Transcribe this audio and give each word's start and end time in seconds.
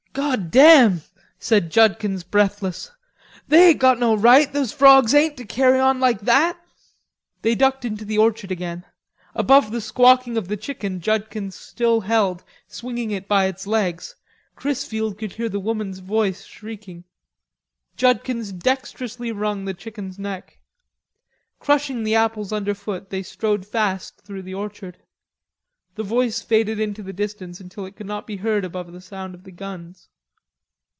"God 0.13 0.51
damn," 0.51 1.03
said 1.39 1.71
Judkins 1.71 2.25
breathless, 2.25 2.91
"they 3.47 3.69
ain't 3.69 3.79
got 3.79 3.97
no 3.97 4.13
right, 4.13 4.51
those 4.51 4.73
frogs 4.73 5.15
ain't, 5.15 5.37
to 5.37 5.45
carry 5.45 5.79
on 5.79 6.01
like 6.01 6.19
that." 6.19 6.59
They 7.43 7.55
ducked 7.55 7.85
into 7.85 8.03
the 8.03 8.17
orchard 8.17 8.51
again. 8.51 8.83
Above 9.33 9.71
the 9.71 9.79
squawking 9.79 10.35
of 10.35 10.49
the 10.49 10.57
chicken 10.57 10.99
Judkins 10.99 11.55
still 11.55 12.01
held, 12.01 12.43
swinging 12.67 13.11
it 13.11 13.29
by 13.29 13.45
its 13.45 13.65
legs, 13.65 14.15
Chrisfield 14.57 15.17
could 15.17 15.31
hear 15.35 15.47
the 15.47 15.61
woman's 15.61 15.99
voice 15.99 16.43
shrieking. 16.43 17.05
Judkins 17.95 18.51
dexterously 18.51 19.31
wrung 19.31 19.63
the 19.63 19.73
chicken's 19.73 20.19
neck. 20.19 20.59
Crushing 21.57 22.03
the 22.03 22.15
apples 22.15 22.51
underfoot 22.51 23.11
they 23.11 23.23
strode 23.23 23.65
fast 23.65 24.17
through 24.19 24.41
the 24.41 24.55
orchard. 24.55 24.97
The 25.95 26.03
voice 26.03 26.41
faded 26.41 26.79
into 26.79 27.03
the 27.03 27.11
distance 27.11 27.59
until 27.59 27.85
it 27.85 27.97
could 27.97 28.07
not 28.07 28.25
be 28.25 28.37
heard 28.37 28.63
above 28.63 28.93
the 28.93 29.01
sound 29.01 29.35
of 29.35 29.43
the 29.43 29.51
guns. 29.51 30.07